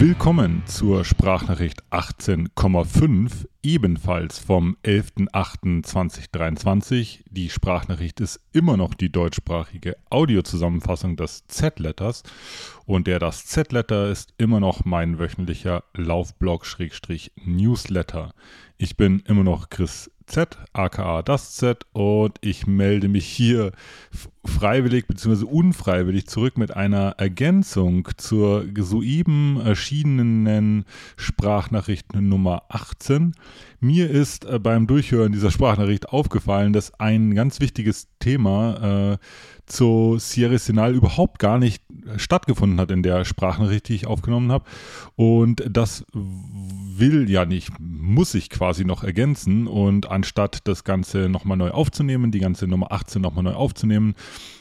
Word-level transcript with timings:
Willkommen 0.00 0.64
zur 0.64 1.04
Sprachnachricht 1.04 1.84
18,5, 1.90 3.46
ebenfalls 3.62 4.38
vom 4.38 4.78
11.08.2023. 4.82 7.24
Die 7.28 7.50
Sprachnachricht 7.50 8.18
ist 8.20 8.40
immer 8.54 8.78
noch 8.78 8.94
die 8.94 9.12
deutschsprachige 9.12 9.98
Audiozusammenfassung 10.08 11.16
des 11.16 11.46
Z-Letters 11.48 12.22
und 12.86 13.08
der 13.08 13.18
das 13.18 13.44
Z-Letter 13.44 14.10
ist 14.10 14.32
immer 14.38 14.58
noch 14.58 14.86
mein 14.86 15.18
wöchentlicher 15.18 15.84
Laufblog-Newsletter. 15.92 18.32
Ich 18.78 18.96
bin 18.96 19.20
immer 19.26 19.44
noch 19.44 19.68
Chris 19.68 20.10
Z, 20.30 20.58
aka 20.72 21.22
das 21.22 21.56
Z, 21.56 21.86
und 21.92 22.38
ich 22.40 22.66
melde 22.66 23.08
mich 23.08 23.26
hier 23.26 23.72
freiwillig 24.44 25.06
bzw. 25.08 25.44
unfreiwillig 25.44 26.28
zurück 26.28 26.56
mit 26.56 26.76
einer 26.76 27.16
Ergänzung 27.18 28.08
zur 28.16 28.64
soeben 28.78 29.60
erschienenen 29.60 30.84
Sprachnachricht 31.16 32.14
Nummer 32.14 32.62
18. 32.68 33.34
Mir 33.82 34.10
ist 34.10 34.44
äh, 34.44 34.58
beim 34.58 34.86
Durchhören 34.86 35.32
dieser 35.32 35.50
Sprachnachricht 35.50 36.10
aufgefallen, 36.10 36.74
dass 36.74 36.92
ein 37.00 37.34
ganz 37.34 37.60
wichtiges 37.60 38.08
Thema 38.18 39.14
äh, 39.14 39.18
zu 39.64 40.16
Sierra 40.18 40.58
Sinal 40.58 40.94
überhaupt 40.94 41.38
gar 41.38 41.58
nicht 41.58 41.82
stattgefunden 42.16 42.78
hat 42.78 42.90
in 42.90 43.02
der 43.02 43.24
Sprachnachricht, 43.24 43.88
die 43.88 43.94
ich 43.94 44.06
aufgenommen 44.06 44.52
habe. 44.52 44.66
Und 45.16 45.64
das 45.66 46.04
will 46.12 47.30
ja 47.30 47.46
nicht, 47.46 47.70
muss 47.78 48.34
ich 48.34 48.50
quasi 48.50 48.84
noch 48.84 49.02
ergänzen. 49.02 49.66
Und 49.66 50.10
anstatt 50.10 50.68
das 50.68 50.84
Ganze 50.84 51.30
nochmal 51.30 51.56
neu 51.56 51.70
aufzunehmen, 51.70 52.32
die 52.32 52.40
ganze 52.40 52.66
Nummer 52.66 52.92
18 52.92 53.22
nochmal 53.22 53.44
neu 53.44 53.54
aufzunehmen, 53.54 54.14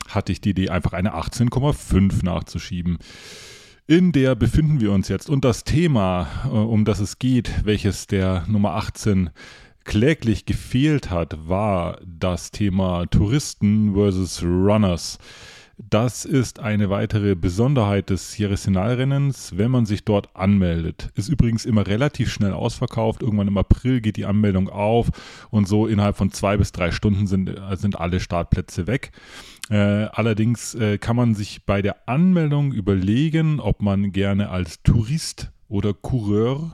hatte 0.08 0.32
ich 0.32 0.40
die 0.40 0.52
Idee, 0.52 0.70
einfach 0.70 0.94
eine 0.94 1.16
18,5 1.16 2.24
nachzuschieben. 2.24 3.00
In 3.90 4.12
der 4.12 4.36
befinden 4.36 4.82
wir 4.82 4.92
uns 4.92 5.08
jetzt. 5.08 5.32
Und 5.32 5.44
das 5.44 5.64
Thema, 5.64 6.28
äh, 6.46 6.50
um 6.50 6.86
das 6.86 7.00
es 7.00 7.18
geht, 7.18 7.66
welches 7.66 8.06
der 8.06 8.46
Nummer 8.48 8.76
18 8.76 9.32
kläglich 9.84 10.46
gefehlt 10.46 11.10
hat, 11.10 11.50
war 11.50 12.00
das 12.06 12.52
Thema 12.52 13.08
Touristen 13.08 13.96
versus 13.96 14.44
Runners. 14.44 15.18
Das 15.88 16.26
ist 16.26 16.60
eine 16.60 16.90
weitere 16.90 17.36
Besonderheit 17.36 18.10
des 18.10 18.34
Sierra-Sinal-Rennens, 18.34 19.58
wenn 19.58 19.72
man 19.72 19.86
sich 19.86 20.04
dort 20.04 20.36
anmeldet. 20.36 21.10
Ist 21.16 21.30
übrigens 21.30 21.64
immer 21.64 21.88
relativ 21.88 22.34
schnell 22.34 22.52
ausverkauft. 22.52 23.22
Irgendwann 23.22 23.48
im 23.48 23.58
April 23.58 24.02
geht 24.02 24.18
die 24.18 24.26
Anmeldung 24.26 24.68
auf 24.68 25.08
und 25.52 25.70
so 25.70 25.88
innerhalb 25.88 26.18
von 26.18 26.34
zwei 26.34 26.58
bis 26.58 26.74
drei 26.74 26.92
Stunden 26.92 27.28
sind, 27.28 27.56
sind 27.76 27.98
alle 27.98 28.20
Startplätze 28.20 28.88
weg. 28.88 29.14
Äh, 29.70 29.78
allerdings 30.12 30.76
äh, 30.76 30.98
kann 30.98 31.16
man 31.16 31.34
sich 31.34 31.66
bei 31.66 31.82
der 31.82 32.10
Anmeldung 32.10 32.74
überlegen, 32.74 33.62
ob 33.62 33.82
man 33.82 34.12
gerne 34.12 34.50
als 34.50 34.84
Tourist 34.84 35.50
oder 35.70 35.94
Coureur 35.94 36.74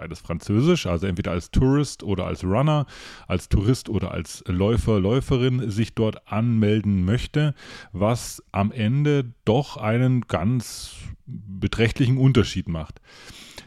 beides 0.00 0.20
französisch, 0.20 0.86
also 0.86 1.06
entweder 1.06 1.32
als 1.32 1.50
Tourist 1.50 2.02
oder 2.02 2.24
als 2.26 2.42
Runner, 2.42 2.86
als 3.28 3.50
Tourist 3.50 3.90
oder 3.90 4.12
als 4.12 4.42
Läufer, 4.46 4.98
Läuferin 4.98 5.70
sich 5.70 5.94
dort 5.94 6.26
anmelden 6.26 7.04
möchte, 7.04 7.54
was 7.92 8.42
am 8.50 8.72
Ende 8.72 9.34
doch 9.44 9.76
einen 9.76 10.22
ganz 10.22 10.94
beträchtlichen 11.26 12.16
Unterschied 12.16 12.66
macht. 12.66 13.02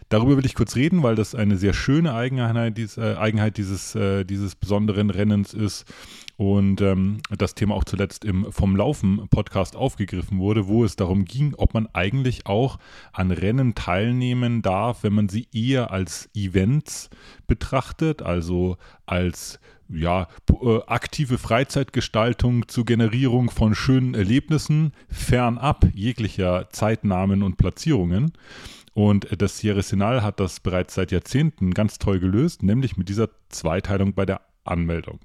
Darüber 0.10 0.38
will 0.38 0.46
ich 0.46 0.56
kurz 0.56 0.76
reden, 0.76 1.04
weil 1.04 1.16
das 1.16 1.36
eine 1.36 1.58
sehr 1.58 1.74
schöne 1.74 2.16
Eigenheit, 2.16 2.80
äh, 2.98 3.16
Eigenheit 3.16 3.58
dieses, 3.58 3.94
äh, 3.94 4.24
dieses 4.24 4.56
besonderen 4.56 5.12
Rennens 5.12 5.54
ist 5.54 5.86
und 6.36 6.82
ähm, 6.82 7.20
das 7.30 7.54
Thema 7.54 7.76
auch 7.76 7.84
zuletzt 7.84 8.26
im 8.26 8.52
Vom 8.52 8.76
Laufen 8.76 9.28
Podcast 9.30 9.76
aufgegriffen 9.76 10.40
wurde, 10.40 10.68
wo 10.68 10.84
es 10.84 10.96
darum 10.96 11.26
ging, 11.26 11.54
ob 11.56 11.74
man 11.74 11.88
eigentlich 11.94 12.48
auch 12.48 12.80
an 13.12 13.32
Rennen 13.32 13.76
teilnehmen 13.76 14.62
darf, 14.62 15.04
wenn 15.04 15.14
man 15.14 15.30
sie 15.30 15.48
eher 15.54 15.92
als 15.92 16.30
Events 16.34 17.10
betrachtet, 17.46 18.24
also 18.24 18.78
als 19.06 19.60
ja, 19.90 20.28
äh, 20.50 20.80
aktive 20.88 21.38
Freizeitgestaltung 21.38 22.68
zur 22.68 22.86
Generierung 22.86 23.52
von 23.52 23.76
schönen 23.76 24.16
Erlebnissen, 24.16 24.94
fernab 25.10 25.86
jeglicher 25.94 26.70
Zeitnamen 26.72 27.44
und 27.44 27.58
Platzierungen. 27.58 28.34
Und 28.94 29.42
das 29.42 29.58
Sierra 29.58 29.82
Sinal 29.82 30.22
hat 30.22 30.40
das 30.40 30.60
bereits 30.60 30.96
seit 30.96 31.12
Jahrzehnten 31.12 31.72
ganz 31.72 32.00
toll 32.00 32.20
gelöst, 32.20 32.64
nämlich 32.64 32.98
mit 32.98 33.10
dieser 33.10 33.30
Zweiteilung 33.50 34.14
bei 34.14 34.26
der 34.26 34.42
Anmeldung. 34.64 35.20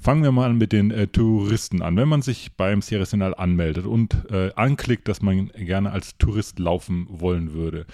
Fangen 0.00 0.22
wir 0.22 0.30
mal 0.30 0.54
mit 0.54 0.72
den 0.72 0.92
äh, 0.92 1.08
Touristen 1.08 1.82
an. 1.82 1.96
Wenn 1.96 2.08
man 2.08 2.22
sich 2.22 2.52
beim 2.56 2.82
Sierra 2.82 3.04
Sinal 3.04 3.34
anmeldet 3.34 3.84
und 3.84 4.30
äh, 4.30 4.52
anklickt, 4.54 5.08
dass 5.08 5.22
man 5.22 5.48
gerne 5.48 5.90
als 5.90 6.16
Tourist 6.18 6.60
laufen 6.60 7.06
wollen 7.10 7.52
würde, 7.52 7.84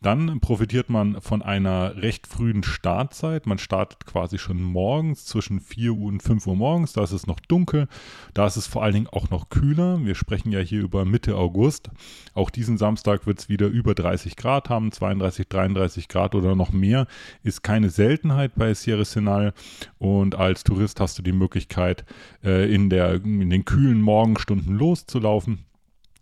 dann 0.00 0.40
profitiert 0.40 0.90
man 0.90 1.20
von 1.20 1.42
einer 1.42 1.96
recht 1.96 2.26
frühen 2.26 2.62
Startzeit. 2.62 3.46
Man 3.46 3.58
startet 3.58 4.06
quasi 4.06 4.38
schon 4.38 4.62
morgens 4.62 5.24
zwischen 5.24 5.60
4 5.60 5.92
Uhr 5.92 6.06
und 6.06 6.22
5 6.22 6.46
Uhr 6.46 6.56
morgens. 6.56 6.92
Da 6.92 7.02
ist 7.02 7.12
es 7.12 7.26
noch 7.26 7.40
dunkel. 7.40 7.88
Da 8.32 8.46
ist 8.46 8.56
es 8.56 8.66
vor 8.66 8.84
allen 8.84 8.94
Dingen 8.94 9.08
auch 9.08 9.30
noch 9.30 9.48
kühler. 9.48 10.04
Wir 10.04 10.14
sprechen 10.14 10.52
ja 10.52 10.60
hier 10.60 10.82
über 10.82 11.04
Mitte 11.04 11.36
August. 11.36 11.90
Auch 12.34 12.50
diesen 12.50 12.78
Samstag 12.78 13.26
wird 13.26 13.40
es 13.40 13.48
wieder 13.48 13.66
über 13.66 13.94
30 13.94 14.36
Grad 14.36 14.68
haben. 14.70 14.92
32, 14.92 15.48
33 15.48 16.08
Grad 16.08 16.34
oder 16.34 16.54
noch 16.54 16.72
mehr 16.72 17.06
ist 17.42 17.62
keine 17.62 17.90
Seltenheit 17.90 18.52
bei 18.54 18.74
Sierra 18.74 19.04
Sinal. 19.04 19.52
Und 19.98 20.36
als 20.36 20.62
Tourist 20.62 21.00
hast 21.00 21.18
du 21.18 21.22
die 21.22 21.32
Möglichkeit, 21.32 22.04
äh, 22.44 22.72
in, 22.72 22.88
der, 22.88 23.14
in 23.14 23.50
den 23.50 23.64
kühlen 23.64 24.00
Morgenstunden 24.00 24.76
loszulaufen 24.76 25.67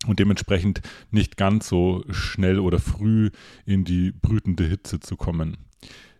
und 0.06 0.18
dementsprechend 0.18 0.82
nicht 1.10 1.36
ganz 1.36 1.68
so 1.68 2.04
schnell 2.10 2.58
oder 2.58 2.78
früh 2.78 3.30
in 3.64 3.84
die 3.84 4.12
brütende 4.12 4.64
Hitze 4.64 5.00
zu 5.00 5.16
kommen. 5.16 5.56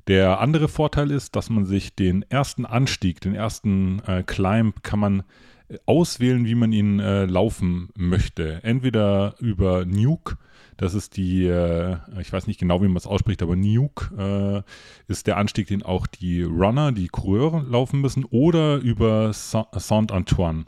Der 0.07 0.41
andere 0.41 0.69
Vorteil 0.69 1.11
ist, 1.11 1.35
dass 1.35 1.51
man 1.51 1.65
sich 1.65 1.95
den 1.97 2.23
ersten 2.29 2.65
Anstieg, 2.65 3.21
den 3.21 3.35
ersten 3.35 4.01
äh, 4.07 4.23
Climb 4.25 4.85
kann 4.85 5.01
man 5.01 5.23
äh, 5.69 5.79
auswählen, 5.85 6.45
wie 6.47 6.55
man 6.55 6.73
ihn 6.73 7.01
äh, 7.01 7.25
laufen 7.25 7.89
möchte. 7.97 8.61
Entweder 8.63 9.35
über 9.41 9.85
Nuke, 9.85 10.37
das 10.77 10.95
ist 10.95 11.17
die, 11.17 11.47
äh, 11.47 11.97
ich 12.21 12.33
weiß 12.33 12.47
nicht 12.47 12.61
genau, 12.61 12.83
wie 12.83 12.87
man 12.87 12.99
es 12.99 13.07
ausspricht, 13.07 13.43
aber 13.43 13.57
Nuke 13.57 14.65
äh, 14.69 15.11
ist 15.11 15.27
der 15.27 15.39
Anstieg, 15.39 15.67
den 15.67 15.83
auch 15.83 16.07
die 16.07 16.43
Runner, 16.43 16.93
die 16.93 17.09
Coureure 17.09 17.65
laufen 17.69 18.01
müssen, 18.01 18.25
oder 18.27 18.77
über 18.77 19.33
Saint-Antoine. 19.33 20.67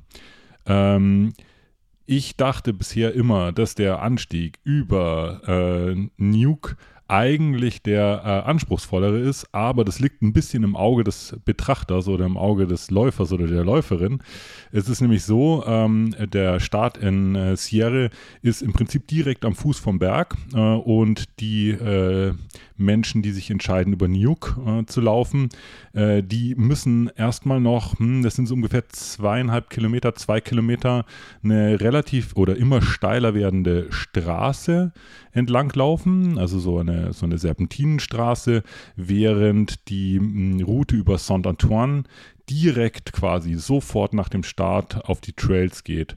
Ähm, 0.67 1.33
ich 2.09 2.37
dachte 2.37 2.73
bisher 2.73 3.13
immer, 3.13 3.53
dass 3.53 3.75
der 3.75 4.01
Anstieg 4.01 4.61
über 4.65 5.43
äh, 5.47 6.09
Nuke 6.17 6.77
eigentlich 7.09 7.83
der 7.83 8.23
äh, 8.25 8.49
anspruchsvollere 8.49 9.19
ist, 9.19 9.53
aber 9.53 9.85
das 9.85 9.99
liegt 9.99 10.23
ein 10.23 10.35
bisschen 10.35 10.63
im 10.63 10.77
Auge 10.77 11.05
des 11.05 11.37
Betrachters 11.45 12.07
oder 12.07 12.27
im 12.27 12.37
Auge 12.37 12.67
des 12.67 12.91
Läufers 12.91 13.33
oder 13.33 13.47
der 13.47 13.65
Läuferin. 13.65 14.23
Es 14.73 14.91
ist 14.91 15.01
nämlich 15.01 15.25
so, 15.25 15.65
ähm, 15.67 16.15
der 16.19 16.61
Start 16.61 16.99
in 16.99 17.35
äh, 17.35 17.57
Sierra 17.57 18.11
ist 18.43 18.61
im 18.61 18.75
Prinzip 18.75 19.09
direkt 19.09 19.47
am 19.47 19.55
Fuß 19.55 19.79
vom 19.79 19.99
Berg 19.99 20.37
äh, 20.53 20.59
und 20.59 21.41
die 21.41 21.71
äh, 21.71 22.35
Menschen, 22.77 23.23
die 23.23 23.33
sich 23.33 23.51
entscheiden, 23.51 23.93
über 23.95 24.07
Nuke 24.07 24.61
äh, 24.61 24.85
zu 24.87 25.01
laufen, 25.01 25.49
äh, 25.95 26.23
die 26.23 26.55
müssen 26.55 27.11
erstmal 27.17 27.61
noch, 27.61 27.99
hm, 27.99 28.23
das 28.23 28.37
sind 28.37 28.47
so 28.47 28.55
ungefähr 28.55 28.89
zweieinhalb 28.89 29.71
Kilometer, 29.71 30.15
zwei 30.15 30.41
Kilometer, 30.41 31.07
eine 31.43 31.81
relativ 31.81 32.37
oder 32.37 32.57
immer 32.57 32.83
steiler 32.83 33.35
werdende 33.35 33.87
Straße 33.91 34.93
entlang 35.33 35.73
laufen, 35.75 36.39
also 36.39 36.59
so 36.59 36.79
eine, 36.79 36.98
so 37.13 37.27
eine 37.27 37.39
Serpentinenstraße, 37.39 38.63
während 38.97 39.89
die 39.89 40.19
hm, 40.19 40.63
Route 40.63 40.97
über 40.97 41.19
Saint-Antoine 41.19 42.05
direkt 42.49 43.13
quasi 43.13 43.55
sofort 43.55 44.15
nach 44.15 44.29
dem 44.29 44.43
Start 44.43 45.05
auf 45.09 45.21
die 45.21 45.33
Trails 45.33 45.85
geht. 45.85 46.17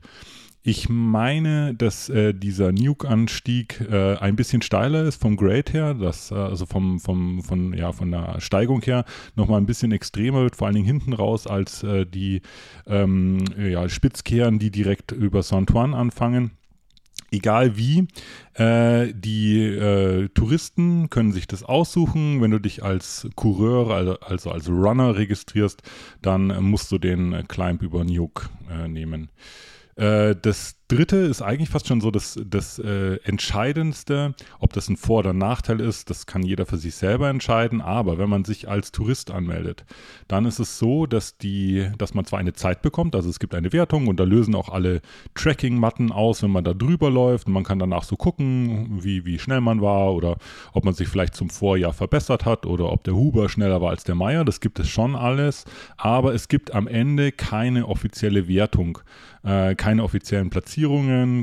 Ich 0.63 0.89
meine, 0.89 1.74
dass 1.74 2.07
äh, 2.10 2.36
dieser 2.36 2.72
Nuke-Anstieg 2.72 3.81
äh, 3.81 4.16
ein 4.18 4.36
bisschen 4.36 4.62
steiler 4.62 5.06
ist 5.06 5.19
vom 5.19 5.36
Grade 5.36 5.72
her, 5.72 5.94
dass, 5.95 6.30
äh, 6.30 6.36
also 6.36 6.68
vom, 6.68 7.00
vom, 7.00 7.42
von, 7.42 7.74
ja, 7.74 7.92
von 7.92 8.12
der 8.12 8.39
Steigung 8.42 8.81
her 8.84 9.06
nochmal 9.36 9.60
ein 9.60 9.66
bisschen 9.66 9.92
extremer 9.92 10.44
wird, 10.44 10.56
vor 10.56 10.68
allen 10.68 10.75
Dingen 10.75 10.86
hinten 10.86 11.13
raus, 11.13 11.48
als 11.48 11.81
äh, 11.81 12.06
die 12.06 12.44
ähm, 12.86 13.39
ja, 13.57 13.89
Spitzkehren, 13.89 14.60
die 14.60 14.69
direkt 14.69 15.12
über 15.12 15.42
Saint-Ouen 15.42 15.95
anfangen. 15.95 16.51
Egal 17.31 17.78
wie, 17.78 18.07
äh, 18.56 19.13
die 19.13 19.62
äh, 19.63 20.28
Touristen 20.33 21.10
können 21.10 21.31
sich 21.31 21.48
das 21.48 21.63
aussuchen. 21.63 22.42
Wenn 22.42 22.51
du 22.51 22.60
dich 22.60 22.83
als 22.83 23.28
Coureur, 23.36 23.89
also, 23.89 24.19
also 24.19 24.51
als 24.51 24.68
Runner 24.68 25.16
registrierst, 25.16 25.81
dann 26.22 26.62
musst 26.62 26.92
du 26.92 26.98
den 26.98 27.48
Climb 27.48 27.81
über 27.83 28.04
Nuke 28.04 28.50
äh, 28.69 28.89
nehmen. 28.89 29.30
Äh, 29.95 30.36
das 30.42 30.81
dritte 30.91 31.17
ist 31.17 31.41
eigentlich 31.41 31.69
fast 31.69 31.88
schon 31.88 32.01
so 32.01 32.11
das, 32.11 32.38
das 32.45 32.77
äh, 32.77 33.15
Entscheidendste. 33.23 34.35
Ob 34.59 34.73
das 34.73 34.89
ein 34.89 34.97
Vor- 34.97 35.19
oder 35.19 35.33
Nachteil 35.33 35.79
ist, 35.79 36.09
das 36.09 36.25
kann 36.25 36.43
jeder 36.43 36.65
für 36.65 36.77
sich 36.77 36.95
selber 36.95 37.29
entscheiden. 37.29 37.81
Aber 37.81 38.17
wenn 38.17 38.29
man 38.29 38.43
sich 38.43 38.67
als 38.67 38.91
Tourist 38.91 39.31
anmeldet, 39.31 39.85
dann 40.27 40.45
ist 40.45 40.59
es 40.59 40.77
so, 40.77 41.05
dass, 41.05 41.38
die, 41.38 41.89
dass 41.97 42.13
man 42.13 42.25
zwar 42.25 42.39
eine 42.39 42.53
Zeit 42.53 42.81
bekommt, 42.81 43.15
also 43.15 43.29
es 43.29 43.39
gibt 43.39 43.55
eine 43.55 43.71
Wertung 43.71 44.07
und 44.07 44.19
da 44.19 44.25
lösen 44.25 44.53
auch 44.53 44.69
alle 44.69 45.01
Tracking-Matten 45.35 46.11
aus, 46.11 46.43
wenn 46.43 46.51
man 46.51 46.65
da 46.65 46.73
drüber 46.73 47.09
läuft. 47.09 47.47
Und 47.47 47.53
man 47.53 47.63
kann 47.63 47.79
danach 47.79 48.03
so 48.03 48.17
gucken, 48.17 48.99
wie, 49.01 49.25
wie 49.25 49.39
schnell 49.39 49.61
man 49.61 49.81
war 49.81 50.13
oder 50.13 50.38
ob 50.73 50.83
man 50.83 50.93
sich 50.93 51.07
vielleicht 51.07 51.35
zum 51.35 51.49
Vorjahr 51.49 51.93
verbessert 51.93 52.45
hat 52.45 52.65
oder 52.65 52.91
ob 52.91 53.03
der 53.05 53.15
Huber 53.15 53.47
schneller 53.47 53.81
war 53.81 53.91
als 53.91 54.03
der 54.03 54.15
Meier. 54.15 54.43
Das 54.43 54.59
gibt 54.59 54.79
es 54.79 54.89
schon 54.89 55.15
alles. 55.15 55.63
Aber 55.95 56.33
es 56.33 56.49
gibt 56.49 56.73
am 56.73 56.88
Ende 56.88 57.31
keine 57.31 57.88
offizielle 57.88 58.49
Wertung, 58.49 58.99
äh, 59.43 59.75
keine 59.75 60.03
offiziellen 60.03 60.49
Platzierungen, 60.49 60.81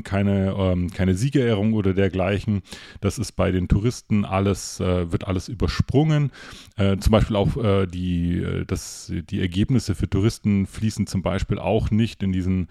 keine, 0.03 0.55
ähm, 0.57 0.91
keine 0.91 1.15
Siegerehrung 1.15 1.73
oder 1.73 1.93
dergleichen. 1.93 2.61
Das 3.01 3.17
ist 3.17 3.33
bei 3.33 3.51
den 3.51 3.67
Touristen 3.67 4.25
alles, 4.25 4.79
äh, 4.79 5.11
wird 5.11 5.27
alles 5.27 5.47
übersprungen. 5.47 6.31
Äh, 6.77 6.97
zum 6.97 7.11
Beispiel 7.11 7.35
auch 7.35 7.57
äh, 7.57 7.87
die, 7.87 8.39
äh, 8.39 8.65
das, 8.65 9.11
die 9.29 9.39
Ergebnisse 9.39 9.95
für 9.95 10.09
Touristen 10.09 10.65
fließen 10.65 11.07
zum 11.07 11.21
Beispiel 11.21 11.59
auch 11.59 11.91
nicht 11.91 12.23
in 12.23 12.31
diesen 12.31 12.67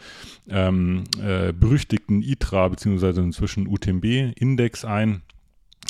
ähm, 0.48 1.04
äh, 1.22 1.52
berüchtigten 1.52 2.22
ITRA 2.22 2.68
bzw. 2.68 3.20
inzwischen 3.20 3.66
UTMB-Index 3.66 4.84
ein. 4.84 5.22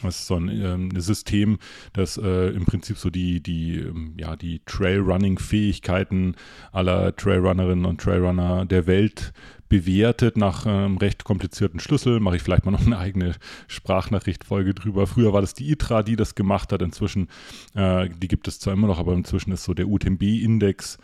Das 0.02 0.20
ist 0.20 0.26
so 0.28 0.36
ein 0.36 0.48
ähm, 0.48 1.00
System, 1.00 1.58
das 1.92 2.18
äh, 2.18 2.50
im 2.50 2.66
Prinzip 2.66 2.98
so 2.98 3.10
die, 3.10 3.42
die, 3.42 3.78
ähm, 3.78 4.14
ja, 4.16 4.36
die 4.36 4.60
Trailrunning-Fähigkeiten 4.64 6.36
aller 6.70 7.16
Trailrunnerinnen 7.16 7.84
und 7.84 8.00
Trailrunner 8.00 8.64
der 8.64 8.86
Welt 8.86 9.32
bewertet 9.68 10.36
nach 10.36 10.66
einem 10.66 10.96
recht 10.98 11.24
komplizierten 11.24 11.80
Schlüssel. 11.80 12.20
Mache 12.20 12.36
ich 12.36 12.42
vielleicht 12.42 12.64
mal 12.64 12.70
noch 12.70 12.86
eine 12.86 12.98
eigene 12.98 13.34
Sprachnachrichtfolge 13.66 14.74
drüber. 14.74 15.06
Früher 15.06 15.32
war 15.32 15.40
das 15.40 15.54
die 15.54 15.70
ITRA, 15.70 16.02
die 16.02 16.16
das 16.16 16.34
gemacht 16.34 16.72
hat. 16.72 16.82
Inzwischen, 16.82 17.28
äh, 17.74 18.08
die 18.08 18.28
gibt 18.28 18.48
es 18.48 18.58
zwar 18.58 18.74
immer 18.74 18.86
noch, 18.86 18.98
aber 18.98 19.14
inzwischen 19.14 19.52
ist 19.52 19.64
so 19.64 19.74
der 19.74 19.88
UTMB-Index, 19.88 20.98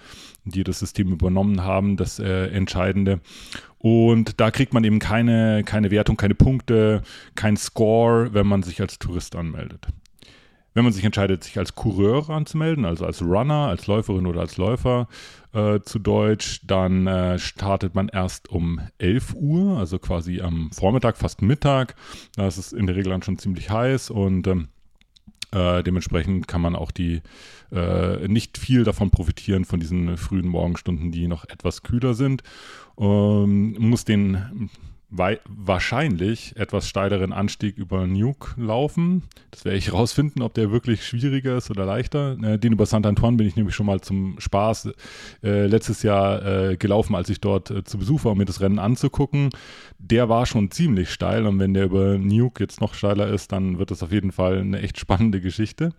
die 0.45 0.65
das 0.65 0.79
System 0.79 1.13
übernommen 1.13 1.63
haben, 1.63 1.97
das 1.97 2.19
äh, 2.19 2.47
Entscheidende. 2.49 3.21
Und 3.79 4.41
da 4.41 4.51
kriegt 4.51 4.73
man 4.73 4.85
eben 4.85 4.99
keine, 4.99 5.63
keine 5.65 5.91
Wertung, 5.91 6.17
keine 6.17 6.35
Punkte, 6.35 7.03
kein 7.35 7.57
Score, 7.57 8.33
wenn 8.33 8.47
man 8.47 8.63
sich 8.63 8.81
als 8.81 8.99
Tourist 8.99 9.37
anmeldet. 9.37 9.89
Wenn 10.75 10.83
man 10.83 10.93
sich 10.93 11.05
entscheidet, 11.05 11.45
sich 11.45 11.57
als 11.57 11.77
Coureur 11.77 12.29
anzumelden, 12.31 12.85
also 12.85 13.07
als 13.07 13.23
Runner, 13.23 13.69
als 13.69 13.87
Läuferin 13.87 14.27
oder 14.27 14.41
als 14.41 14.57
Läufer 14.57 15.09
äh, 15.53 15.79
zu 15.81 16.01
Deutsch, 16.01 16.63
dann 16.67 17.07
äh, 17.07 17.39
startet 17.39 17.95
man 17.95 18.09
erst 18.09 18.49
um 18.51 18.81
11 18.99 19.35
Uhr, 19.35 19.79
also 19.79 20.01
quasi 20.01 20.41
am 20.41 20.73
Vormittag, 20.73 21.17
fast 21.17 21.43
Mittag. 21.43 21.95
Da 22.35 22.49
ist 22.49 22.59
es 22.59 22.73
in 22.73 22.87
der 22.87 22.97
Regel 22.97 23.11
dann 23.11 23.23
schon 23.23 23.39
ziemlich 23.39 23.71
heiß 23.71 24.11
und 24.11 24.49
ähm, 24.49 24.69
äh, 25.53 25.85
dementsprechend 25.85 26.49
kann 26.49 26.61
man 26.61 26.75
auch 26.75 26.91
die 26.91 27.23
äh, 27.71 28.27
nicht 28.27 28.59
viel 28.59 28.83
davon 28.83 29.13
profitieren, 29.13 29.65
von 29.65 29.79
diesen 29.79 30.17
frühen 30.17 30.49
Morgenstunden, 30.49 31.13
die 31.13 31.29
noch 31.29 31.45
etwas 31.45 31.85
kühler 31.85 32.15
sind. 32.15 32.43
Ähm, 32.99 33.77
muss 33.79 34.05
den 34.05 34.71
wahrscheinlich 35.11 36.57
etwas 36.57 36.89
steileren 36.89 37.33
Anstieg 37.33 37.79
über 37.79 38.07
Nuke 38.07 38.61
laufen. 38.61 39.23
Das 39.51 39.65
werde 39.65 39.79
ich 39.79 39.93
rausfinden, 39.93 40.43
ob 40.43 40.55
der 40.55 40.71
wirklich 40.71 41.07
schwieriger 41.07 41.57
ist 41.57 41.71
oder 41.71 41.85
leichter. 41.85 42.37
Äh, 42.43 42.59
den 42.59 42.73
über 42.73 42.87
St. 42.87 43.07
Antoine 43.07 43.37
bin 43.37 43.47
ich 43.47 43.57
nämlich 43.57 43.75
schon 43.75 43.87
mal 43.87 44.01
zum 44.01 44.37
Spaß 44.39 44.91
äh, 45.43 45.67
letztes 45.67 46.03
Jahr 46.03 46.45
äh, 46.45 46.77
gelaufen, 46.77 47.15
als 47.15 47.29
ich 47.29 47.41
dort 47.41 47.71
äh, 47.71 47.85
zu 47.85 47.99
Besuch 47.99 48.25
war, 48.25 48.33
um 48.33 48.39
mir 48.39 48.45
das 48.45 48.61
Rennen 48.61 48.79
anzugucken. 48.79 49.51
Der 49.99 50.29
war 50.29 50.47
schon 50.47 50.71
ziemlich 50.71 51.11
steil 51.11 51.47
und 51.47 51.59
wenn 51.59 51.75
der 51.75 51.85
über 51.85 52.19
Nuke 52.19 52.65
jetzt 52.65 52.81
noch 52.81 52.95
steiler 52.95 53.29
ist, 53.29 53.53
dann 53.53 53.79
wird 53.79 53.91
das 53.91 54.03
auf 54.03 54.13
jeden 54.13 54.33
Fall 54.33 54.59
eine 54.59 54.81
echt 54.81 54.99
spannende 55.05 55.41
Geschichte. 55.41 55.93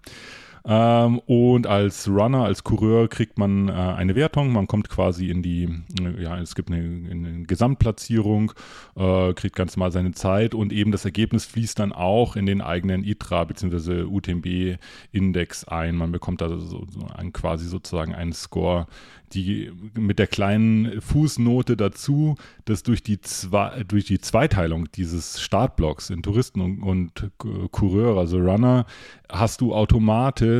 Ähm, 0.67 1.19
und 1.27 1.67
als 1.67 2.07
Runner, 2.07 2.43
als 2.43 2.63
Coureur 2.63 3.07
kriegt 3.07 3.37
man 3.37 3.69
äh, 3.69 3.71
eine 3.71 4.15
Wertung. 4.15 4.51
Man 4.51 4.65
kommt 4.65 4.89
quasi 4.89 5.29
in 5.29 5.43
die, 5.43 5.69
äh, 6.01 6.23
ja, 6.23 6.39
es 6.39 6.55
gibt 6.55 6.71
eine, 6.71 6.79
eine 6.79 7.43
Gesamtplatzierung, 7.43 8.51
äh, 8.95 9.33
kriegt 9.33 9.55
ganz 9.55 9.77
normal 9.77 9.91
seine 9.91 10.13
Zeit 10.13 10.55
und 10.55 10.73
eben 10.73 10.91
das 10.91 11.05
Ergebnis 11.05 11.45
fließt 11.45 11.77
dann 11.77 11.91
auch 11.91 12.35
in 12.35 12.47
den 12.47 12.61
eigenen 12.61 13.03
ITRA 13.03 13.43
bzw. 13.43 14.03
UTMB-Index 14.03 15.65
ein. 15.65 15.97
Man 15.97 16.11
bekommt 16.11 16.41
also 16.41 16.57
so, 16.57 16.85
so 16.89 17.07
ein, 17.15 17.31
quasi 17.31 17.67
sozusagen 17.67 18.15
einen 18.15 18.33
Score, 18.33 18.87
die 19.33 19.71
mit 19.93 20.17
der 20.17 20.27
kleinen 20.27 21.01
Fußnote 21.01 21.77
dazu, 21.77 22.35
dass 22.65 22.83
durch 22.83 23.03
die, 23.03 23.19
Zwei, 23.21 23.83
durch 23.87 24.05
die 24.05 24.19
Zweiteilung 24.19 24.91
dieses 24.91 25.41
Startblocks 25.41 26.09
in 26.09 26.21
Touristen 26.21 26.61
und, 26.61 26.81
und 26.81 27.31
Coureur, 27.71 28.17
also 28.17 28.37
Runner, 28.37 28.85
hast 29.29 29.61
du 29.61 29.73
automatisch 29.73 30.54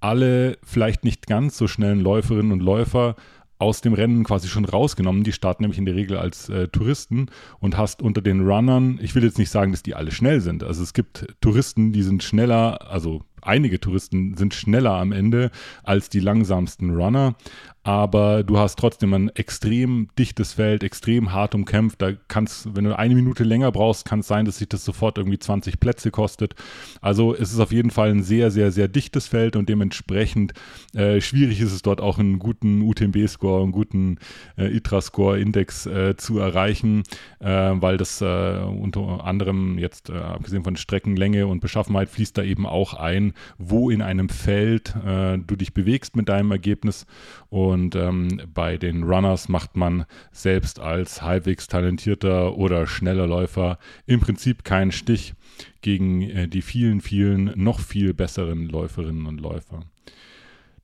alle 0.00 0.58
vielleicht 0.62 1.04
nicht 1.04 1.26
ganz 1.26 1.56
so 1.56 1.66
schnellen 1.66 2.00
Läuferinnen 2.00 2.52
und 2.52 2.60
Läufer 2.60 3.16
aus 3.58 3.80
dem 3.80 3.94
Rennen 3.94 4.24
quasi 4.24 4.48
schon 4.48 4.64
rausgenommen. 4.64 5.24
Die 5.24 5.32
starten 5.32 5.62
nämlich 5.62 5.78
in 5.78 5.86
der 5.86 5.94
Regel 5.94 6.18
als 6.18 6.48
äh, 6.48 6.68
Touristen 6.68 7.26
und 7.60 7.76
hast 7.78 8.02
unter 8.02 8.20
den 8.20 8.46
Runnern, 8.46 8.98
ich 9.00 9.14
will 9.14 9.24
jetzt 9.24 9.38
nicht 9.38 9.50
sagen, 9.50 9.72
dass 9.72 9.82
die 9.82 9.94
alle 9.94 10.10
schnell 10.10 10.40
sind. 10.40 10.62
Also 10.62 10.82
es 10.82 10.92
gibt 10.92 11.26
Touristen, 11.40 11.92
die 11.92 12.02
sind 12.02 12.22
schneller, 12.22 12.90
also 12.90 13.22
einige 13.40 13.80
Touristen 13.80 14.36
sind 14.36 14.54
schneller 14.54 14.92
am 14.92 15.12
Ende 15.12 15.50
als 15.82 16.08
die 16.08 16.20
langsamsten 16.20 16.90
Runner 16.90 17.36
aber 17.84 18.42
du 18.44 18.58
hast 18.58 18.78
trotzdem 18.78 19.12
ein 19.12 19.28
extrem 19.28 20.08
dichtes 20.18 20.54
Feld, 20.54 20.82
extrem 20.82 21.32
hart 21.32 21.54
umkämpft. 21.54 22.00
Da 22.00 22.12
kannst, 22.28 22.74
wenn 22.74 22.84
du 22.84 22.98
eine 22.98 23.14
Minute 23.14 23.44
länger 23.44 23.70
brauchst, 23.72 24.06
kann 24.06 24.20
es 24.20 24.26
sein, 24.26 24.46
dass 24.46 24.56
sich 24.56 24.70
das 24.70 24.86
sofort 24.86 25.18
irgendwie 25.18 25.38
20 25.38 25.78
Plätze 25.80 26.10
kostet. 26.10 26.54
Also 27.02 27.34
es 27.34 27.52
ist 27.52 27.60
auf 27.60 27.72
jeden 27.72 27.90
Fall 27.90 28.10
ein 28.10 28.22
sehr, 28.22 28.50
sehr, 28.50 28.72
sehr 28.72 28.88
dichtes 28.88 29.28
Feld 29.28 29.54
und 29.54 29.68
dementsprechend 29.68 30.54
äh, 30.94 31.20
schwierig 31.20 31.60
ist 31.60 31.72
es 31.72 31.82
dort 31.82 32.00
auch 32.00 32.18
einen 32.18 32.38
guten 32.38 32.80
UTMB-Score, 32.80 33.62
einen 33.62 33.72
guten 33.72 34.16
äh, 34.56 34.74
ITRA-Score-Index 34.74 35.84
äh, 35.84 36.16
zu 36.16 36.38
erreichen, 36.38 37.02
äh, 37.40 37.48
weil 37.48 37.98
das 37.98 38.22
äh, 38.22 38.60
unter 38.64 39.26
anderem 39.26 39.76
jetzt, 39.76 40.08
äh, 40.08 40.14
abgesehen 40.14 40.64
von 40.64 40.76
Streckenlänge 40.76 41.46
und 41.46 41.60
Beschaffenheit, 41.60 42.08
fließt 42.08 42.38
da 42.38 42.42
eben 42.42 42.64
auch 42.64 42.94
ein, 42.94 43.34
wo 43.58 43.90
in 43.90 44.00
einem 44.00 44.30
Feld 44.30 44.94
du 45.04 45.56
dich 45.56 45.74
bewegst 45.74 46.16
mit 46.16 46.28
deinem 46.28 46.50
Ergebnis 46.50 47.06
und 47.50 47.73
und 47.74 47.96
ähm, 47.96 48.40
bei 48.54 48.78
den 48.78 49.02
Runners 49.02 49.48
macht 49.48 49.76
man 49.76 50.06
selbst 50.32 50.78
als 50.80 51.20
halbwegs 51.20 51.66
talentierter 51.66 52.56
oder 52.56 52.86
schneller 52.86 53.26
Läufer 53.26 53.78
im 54.06 54.20
Prinzip 54.20 54.64
keinen 54.64 54.92
Stich 54.92 55.34
gegen 55.82 56.22
äh, 56.22 56.48
die 56.48 56.62
vielen, 56.62 57.00
vielen 57.00 57.52
noch 57.56 57.80
viel 57.80 58.14
besseren 58.14 58.68
Läuferinnen 58.68 59.26
und 59.26 59.40
Läufer. 59.40 59.80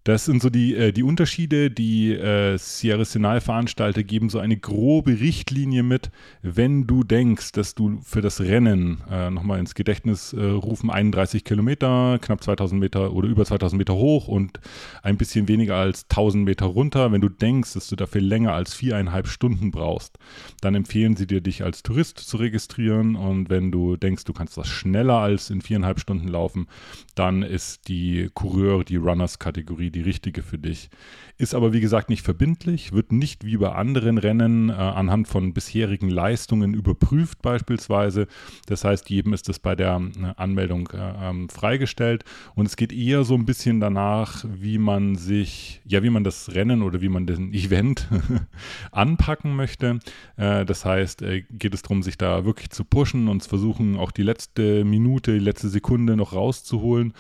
Das 0.05 0.25
sind 0.25 0.41
so 0.41 0.49
die, 0.49 0.75
äh, 0.75 0.93
die 0.93 1.03
Unterschiede. 1.03 1.71
Die 1.71 2.15
äh, 2.15 2.57
Sierra 2.57 3.05
Sinai 3.05 3.41
Veranstalter 3.41 4.03
geben 4.03 4.31
so 4.31 4.39
eine 4.39 4.57
grobe 4.57 5.21
Richtlinie 5.21 5.83
mit, 5.83 6.11
wenn 6.41 6.87
du 6.87 7.05
denkst, 7.05 7.53
dass 7.53 7.75
du 7.75 8.01
für 8.03 8.23
das 8.23 8.41
Rennen 8.41 9.03
äh, 9.11 9.31
nochmal 9.31 9.59
ins 9.61 9.75
Gedächtnis 9.75 10.33
äh, 10.33 10.43
rufen, 10.43 10.89
31 10.89 11.45
Kilometer, 11.45 12.19
knapp 12.19 12.43
2000 12.43 12.81
Meter 12.81 13.13
oder 13.13 13.29
über 13.29 13.45
2000 13.45 13.79
Meter 13.79 13.95
hoch 13.95 14.27
und 14.27 14.61
ein 15.03 15.19
bisschen 15.19 15.49
weniger 15.49 15.77
als 15.77 16.05
1000 16.05 16.47
Meter 16.47 16.65
runter. 16.65 17.13
Wenn 17.13 17.21
du 17.21 17.29
denkst, 17.29 17.75
dass 17.75 17.89
du 17.89 17.97
dafür 17.97 18.23
länger 18.23 18.55
als 18.55 18.73
viereinhalb 18.73 19.29
Stunden 19.29 19.71
brauchst, 19.71 20.19
dann 20.63 20.75
empfehlen 20.75 21.15
sie 21.17 21.27
dir, 21.27 21.43
dich 21.43 21.63
als 21.63 21.83
Tourist 21.83 22.19
zu 22.19 22.39
registrieren. 22.39 23.17
Und 23.17 23.51
wenn 23.51 23.71
du 23.71 23.99
denkst, 23.99 24.25
du 24.25 24.33
kannst 24.33 24.57
das 24.57 24.69
schneller 24.69 25.19
als 25.19 25.51
in 25.51 25.61
viereinhalb 25.61 26.01
Stunden 26.01 26.29
laufen, 26.29 26.69
dann 27.15 27.43
ist 27.43 27.89
die 27.89 28.31
Coureur, 28.33 28.83
die 28.83 28.97
Runners-Kategorie 28.97 29.90
die 29.91 30.03
richtige 30.03 30.43
für 30.43 30.59
dich. 30.59 30.91
Ist 31.37 31.55
aber 31.55 31.73
wie 31.73 31.81
gesagt 31.81 32.11
nicht 32.11 32.23
verbindlich, 32.23 32.93
wird 32.93 33.13
nicht 33.13 33.45
wie 33.45 33.57
bei 33.57 33.73
anderen 33.73 34.19
Rennen 34.19 34.69
äh, 34.69 34.73
anhand 34.73 35.27
von 35.27 35.55
bisherigen 35.55 36.11
Leistungen 36.11 36.75
überprüft 36.75 37.41
beispielsweise. 37.43 38.27
Das 38.67 38.85
heißt, 38.85 39.09
jedem 39.09 39.33
ist 39.33 39.49
das 39.49 39.59
bei 39.59 39.75
der 39.75 40.01
äh, 40.01 40.33
Anmeldung 40.37 40.91
äh, 40.93 41.31
ähm, 41.31 41.49
freigestellt 41.49 42.25
und 42.55 42.67
es 42.67 42.77
geht 42.77 42.93
eher 42.93 43.25
so 43.25 43.35
ein 43.35 43.47
bisschen 43.47 43.81
danach, 43.81 44.45
wie 44.53 44.79
man 44.79 45.17
sich, 45.17 45.81
ja, 45.87 46.03
wie 46.03 46.11
man 46.11 46.25
das 46.25 46.55
Rennen 46.55 46.83
oder 46.83 47.01
wie 47.01 47.09
man 47.09 47.27
den 47.27 47.53
Event 47.55 48.09
anpacken 48.93 49.57
möchte. 49.57 50.01
Äh, 50.37 50.65
das 50.65 50.85
heißt, 50.85 51.23
äh, 51.23 51.43
geht 51.51 51.75
es 51.75 51.83
darum, 51.83 52.03
sich 52.03 52.19
da 52.19 52.45
wirklich 52.45 52.71
zu 52.71 52.85
pushen 52.85 53.29
und 53.29 53.43
zu 53.43 53.49
versuchen, 53.49 53.97
auch 53.97 54.11
die 54.11 54.23
letzte 54.23 54.85
Minute, 54.85 55.33
die 55.33 55.39
letzte 55.45 55.69
Sekunde 55.69 56.17
noch 56.17 56.35
rauszuholen 56.35 57.15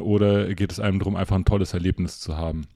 oder 0.00 0.54
geht 0.54 0.72
es 0.72 0.80
einem 0.80 0.98
darum, 0.98 1.16
einfach 1.16 1.36
ein 1.36 1.44
tolles 1.44 1.74
Erlebnis 1.74 1.95
Erlebnis 1.96 2.20
zu 2.20 2.36
haben. 2.36 2.66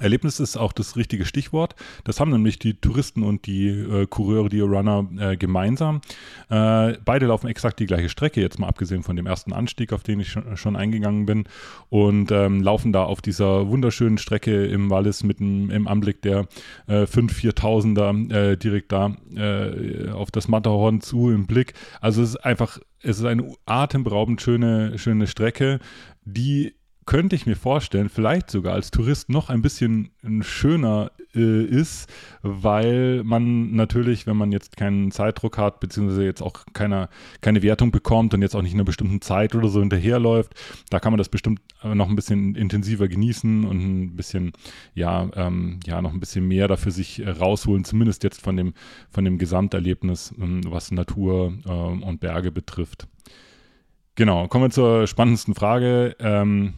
Erlebnis 0.00 0.38
ist 0.38 0.56
auch 0.56 0.72
das 0.72 0.96
richtige 0.96 1.24
Stichwort. 1.24 1.74
Das 2.04 2.20
haben 2.20 2.30
nämlich 2.30 2.60
die 2.60 2.74
Touristen 2.74 3.24
und 3.24 3.46
die 3.46 3.68
äh, 3.68 4.06
Coureure, 4.06 4.48
die 4.48 4.60
Runner 4.60 5.08
äh, 5.18 5.36
gemeinsam. 5.36 6.00
Äh, 6.50 6.94
beide 7.04 7.26
laufen 7.26 7.48
exakt 7.48 7.80
die 7.80 7.86
gleiche 7.86 8.08
Strecke, 8.08 8.40
jetzt 8.40 8.60
mal 8.60 8.68
abgesehen 8.68 9.02
von 9.02 9.16
dem 9.16 9.26
ersten 9.26 9.52
Anstieg, 9.52 9.92
auf 9.92 10.04
den 10.04 10.20
ich 10.20 10.30
schon, 10.30 10.56
schon 10.56 10.76
eingegangen 10.76 11.26
bin. 11.26 11.44
Und 11.88 12.30
ähm, 12.30 12.62
laufen 12.62 12.92
da 12.92 13.04
auf 13.04 13.20
dieser 13.20 13.68
wunderschönen 13.68 14.18
Strecke 14.18 14.66
im 14.66 14.88
Wallis 14.88 15.24
mit 15.24 15.40
dem, 15.40 15.70
im 15.70 15.88
Anblick 15.88 16.22
der 16.22 16.46
äh, 16.86 17.06
5 17.06 17.36
4000er 17.36 18.32
äh, 18.32 18.56
direkt 18.56 18.92
da 18.92 19.16
äh, 19.34 20.10
auf 20.10 20.30
das 20.30 20.46
Matterhorn 20.46 21.00
zu 21.00 21.30
im 21.30 21.46
Blick. 21.46 21.74
Also 22.00 22.22
es 22.22 22.30
ist 22.30 22.36
einfach, 22.36 22.78
es 23.02 23.18
ist 23.18 23.24
eine 23.24 23.52
atemberaubend 23.66 24.40
schöne, 24.40 24.96
schöne 24.96 25.26
Strecke, 25.26 25.80
die 26.24 26.77
könnte 27.08 27.34
ich 27.34 27.46
mir 27.46 27.56
vorstellen, 27.56 28.10
vielleicht 28.10 28.50
sogar 28.50 28.74
als 28.74 28.90
Tourist 28.90 29.30
noch 29.30 29.48
ein 29.48 29.62
bisschen 29.62 30.10
schöner 30.42 31.10
äh, 31.34 31.64
ist, 31.64 32.06
weil 32.42 33.22
man 33.24 33.74
natürlich, 33.74 34.26
wenn 34.26 34.36
man 34.36 34.52
jetzt 34.52 34.76
keinen 34.76 35.10
Zeitdruck 35.10 35.56
hat, 35.56 35.80
beziehungsweise 35.80 36.22
jetzt 36.22 36.42
auch 36.42 36.66
keine, 36.74 37.08
keine 37.40 37.62
Wertung 37.62 37.92
bekommt 37.92 38.34
und 38.34 38.42
jetzt 38.42 38.54
auch 38.54 38.60
nicht 38.60 38.74
in 38.74 38.78
einer 38.78 38.84
bestimmten 38.84 39.22
Zeit 39.22 39.54
oder 39.54 39.68
so 39.68 39.80
hinterherläuft, 39.80 40.52
da 40.90 41.00
kann 41.00 41.14
man 41.14 41.16
das 41.16 41.30
bestimmt 41.30 41.62
noch 41.82 42.10
ein 42.10 42.14
bisschen 42.14 42.54
intensiver 42.54 43.08
genießen 43.08 43.64
und 43.64 43.78
ein 43.78 44.14
bisschen, 44.14 44.52
ja, 44.92 45.30
ähm, 45.34 45.80
ja, 45.86 46.02
noch 46.02 46.12
ein 46.12 46.20
bisschen 46.20 46.46
mehr 46.46 46.68
dafür 46.68 46.92
sich 46.92 47.20
äh, 47.20 47.30
rausholen, 47.30 47.84
zumindest 47.84 48.22
jetzt 48.22 48.42
von 48.42 48.54
dem, 48.54 48.74
von 49.08 49.24
dem 49.24 49.38
Gesamterlebnis, 49.38 50.34
ähm, 50.38 50.60
was 50.66 50.90
Natur 50.90 51.54
äh, 51.64 51.70
und 51.70 52.20
Berge 52.20 52.52
betrifft. 52.52 53.08
Genau, 54.14 54.46
kommen 54.46 54.64
wir 54.64 54.70
zur 54.70 55.06
spannendsten 55.06 55.54
Frage. 55.54 56.14
Ähm, 56.20 56.74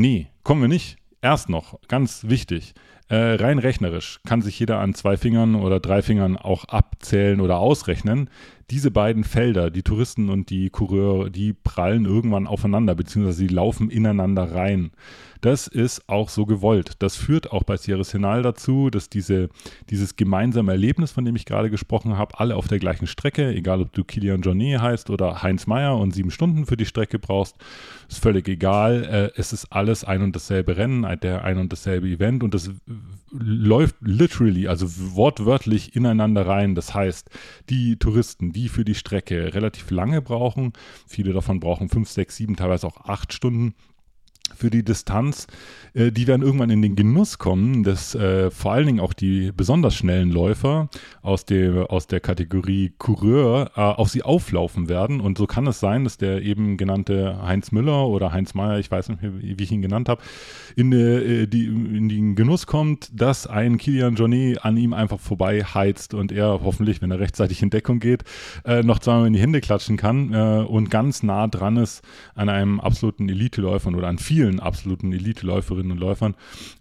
Nee, 0.00 0.28
kommen 0.44 0.62
wir 0.62 0.68
nicht. 0.68 0.96
Erst 1.20 1.50
noch, 1.50 1.78
ganz 1.86 2.24
wichtig, 2.26 2.72
äh, 3.10 3.34
rein 3.34 3.58
rechnerisch 3.58 4.20
kann 4.24 4.40
sich 4.40 4.60
jeder 4.60 4.78
an 4.78 4.94
zwei 4.94 5.16
Fingern 5.16 5.56
oder 5.56 5.80
drei 5.80 6.00
Fingern 6.00 6.36
auch 6.36 6.66
abzählen 6.66 7.40
oder 7.40 7.58
ausrechnen. 7.58 8.30
Diese 8.70 8.92
beiden 8.92 9.24
Felder, 9.24 9.68
die 9.72 9.82
Touristen 9.82 10.28
und 10.28 10.48
die 10.48 10.70
Coureure, 10.70 11.28
die 11.28 11.52
prallen 11.52 12.04
irgendwann 12.04 12.46
aufeinander, 12.46 12.94
beziehungsweise 12.94 13.38
sie 13.38 13.48
laufen 13.48 13.90
ineinander 13.90 14.54
rein. 14.54 14.92
Das 15.40 15.66
ist 15.66 16.08
auch 16.08 16.28
so 16.28 16.44
gewollt. 16.44 16.92
Das 16.98 17.16
führt 17.16 17.50
auch 17.50 17.64
bei 17.64 17.76
Sierra 17.78 18.04
Senal 18.04 18.42
dazu, 18.42 18.90
dass 18.90 19.08
diese, 19.08 19.48
dieses 19.88 20.16
gemeinsame 20.16 20.72
Erlebnis, 20.72 21.12
von 21.12 21.24
dem 21.24 21.34
ich 21.34 21.46
gerade 21.46 21.70
gesprochen 21.70 22.18
habe, 22.18 22.38
alle 22.38 22.56
auf 22.56 22.68
der 22.68 22.78
gleichen 22.78 23.06
Strecke, 23.06 23.48
egal 23.48 23.80
ob 23.80 23.92
du 23.92 24.04
Kilian 24.04 24.42
Jornet 24.42 24.80
heißt 24.80 25.08
oder 25.08 25.42
Heinz 25.42 25.66
Meyer 25.66 25.96
und 25.96 26.12
sieben 26.12 26.30
Stunden 26.30 26.66
für 26.66 26.76
die 26.76 26.84
Strecke 26.84 27.18
brauchst, 27.18 27.56
ist 28.08 28.22
völlig 28.22 28.48
egal. 28.48 29.04
Äh, 29.04 29.40
es 29.40 29.52
ist 29.52 29.72
alles 29.72 30.04
ein 30.04 30.22
und 30.22 30.36
dasselbe 30.36 30.76
Rennen, 30.76 31.06
der 31.22 31.42
ein 31.42 31.58
und 31.58 31.72
dasselbe 31.72 32.06
Event 32.06 32.42
und 32.42 32.52
das 32.52 32.70
läuft 33.32 33.96
literally, 34.00 34.66
also 34.66 34.86
wortwörtlich 35.14 35.94
ineinander 35.94 36.46
rein. 36.46 36.74
Das 36.74 36.94
heißt, 36.94 37.30
die 37.68 37.96
Touristen, 37.96 38.52
die 38.52 38.68
für 38.68 38.84
die 38.84 38.94
Strecke 38.94 39.54
relativ 39.54 39.90
lange 39.90 40.20
brauchen, 40.20 40.72
viele 41.06 41.32
davon 41.32 41.60
brauchen 41.60 41.88
fünf, 41.88 42.08
sechs, 42.08 42.36
sieben, 42.36 42.56
teilweise 42.56 42.86
auch 42.86 43.04
acht 43.04 43.32
Stunden, 43.32 43.74
für 44.56 44.70
die 44.70 44.84
Distanz, 44.84 45.46
äh, 45.94 46.12
die 46.12 46.26
werden 46.26 46.42
irgendwann 46.42 46.70
in 46.70 46.82
den 46.82 46.96
Genuss 46.96 47.38
kommen, 47.38 47.82
dass 47.82 48.14
äh, 48.14 48.50
vor 48.50 48.72
allen 48.72 48.86
Dingen 48.86 49.00
auch 49.00 49.12
die 49.12 49.52
besonders 49.52 49.94
schnellen 49.94 50.30
Läufer 50.30 50.88
aus, 51.22 51.44
der, 51.44 51.90
aus 51.90 52.06
der 52.06 52.20
Kategorie 52.20 52.92
Coureur 52.98 53.70
äh, 53.76 53.80
auf 53.80 54.08
sie 54.08 54.22
auflaufen 54.22 54.88
werden. 54.88 55.20
Und 55.20 55.38
so 55.38 55.46
kann 55.46 55.66
es 55.66 55.80
sein, 55.80 56.04
dass 56.04 56.18
der 56.18 56.42
eben 56.42 56.76
genannte 56.76 57.40
Heinz 57.42 57.72
Müller 57.72 58.06
oder 58.06 58.32
Heinz 58.32 58.54
Meyer, 58.54 58.78
ich 58.78 58.90
weiß 58.90 59.08
nicht 59.08 59.22
mehr, 59.22 59.32
wie 59.34 59.62
ich 59.62 59.72
ihn 59.72 59.82
genannt 59.82 60.08
habe, 60.08 60.22
in, 60.76 60.92
äh, 60.92 61.46
die, 61.46 61.66
in 61.66 62.08
den 62.08 62.34
Genuss 62.34 62.66
kommt, 62.66 63.10
dass 63.12 63.46
ein 63.46 63.78
Kilian 63.78 64.14
Jornet 64.14 64.64
an 64.64 64.76
ihm 64.76 64.92
einfach 64.92 65.20
vorbei 65.20 65.62
heizt 65.62 66.14
und 66.14 66.32
er 66.32 66.60
hoffentlich, 66.62 67.02
wenn 67.02 67.10
er 67.10 67.20
rechtzeitig 67.20 67.62
in 67.62 67.70
Deckung 67.70 68.00
geht, 68.00 68.24
äh, 68.64 68.82
noch 68.82 68.98
zweimal 68.98 69.26
in 69.26 69.32
die 69.32 69.40
Hände 69.40 69.60
klatschen 69.60 69.96
kann 69.96 70.32
äh, 70.32 70.64
und 70.66 70.90
ganz 70.90 71.22
nah 71.22 71.46
dran 71.48 71.76
ist 71.76 72.02
an 72.34 72.48
einem 72.48 72.80
absoluten 72.80 73.28
Elite-Läufer 73.28 73.90
oder 73.90 74.08
an 74.08 74.18
vielen 74.18 74.39
vielen 74.40 74.58
absoluten 74.58 75.12
Elite-Läuferinnen 75.12 75.92
und 75.92 75.98
Läufern 75.98 76.34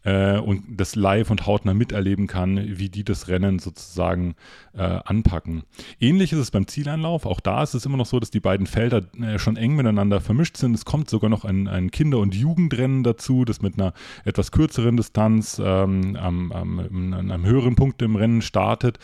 äh, 0.04 0.38
und 0.38 0.64
das 0.70 0.96
live 0.96 1.30
und 1.30 1.46
hautnah 1.46 1.74
miterleben 1.74 2.26
kann, 2.26 2.58
wie 2.80 2.88
die 2.88 3.04
das 3.04 3.28
Rennen 3.28 3.60
sozusagen 3.60 4.36
äh, 4.74 4.82
anpacken. 4.82 5.64
Ähnlich 6.00 6.32
ist 6.32 6.40
es 6.40 6.52
beim 6.52 6.68
Zieleinlauf. 6.68 7.26
Auch 7.26 7.42
da 7.42 7.62
ist 7.62 7.74
es 7.74 7.86
immer 7.86 7.98
noch 7.98 8.06
so, 8.06 8.22
dass 8.22 8.32
die 8.32 8.40
beiden 8.40 8.66
Felder 8.66 9.02
äh, 9.22 9.38
schon 9.40 9.58
eng 9.58 9.76
miteinander 9.76 10.22
vermischt 10.22 10.56
sind. 10.56 10.74
Es 10.74 10.86
kommt 10.86 11.10
sogar 11.10 11.30
noch 11.30 11.44
ein, 11.44 11.68
ein 11.68 11.92
Kinder- 11.92 12.20
und 12.20 12.34
Jugendrennen 12.34 13.04
dazu, 13.04 13.44
das 13.44 13.62
mit 13.62 13.78
einer 13.78 13.94
etwas 14.24 14.54
kürzeren 14.54 14.96
Distanz 14.96 15.62
ähm, 15.62 16.16
am, 16.16 16.54
am, 16.54 16.80
an 17.14 17.30
einem 17.30 17.46
höheren 17.46 17.76
Punkt 17.76 18.02
im 18.02 18.16
Rennen 18.16 18.42
startet. 18.42 19.00